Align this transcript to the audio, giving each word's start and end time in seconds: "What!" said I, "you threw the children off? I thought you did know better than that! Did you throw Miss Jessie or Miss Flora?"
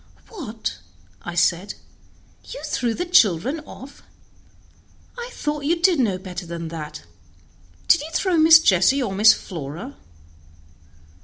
"What!" 0.29 0.79
said 1.35 1.75
I, 1.77 2.47
"you 2.51 2.63
threw 2.65 2.95
the 2.95 3.05
children 3.05 3.59
off? 3.67 4.01
I 5.15 5.29
thought 5.31 5.63
you 5.65 5.79
did 5.79 5.99
know 5.99 6.17
better 6.17 6.47
than 6.47 6.69
that! 6.69 7.03
Did 7.87 8.01
you 8.01 8.09
throw 8.11 8.37
Miss 8.37 8.57
Jessie 8.61 9.03
or 9.03 9.13
Miss 9.13 9.33
Flora?" 9.33 9.97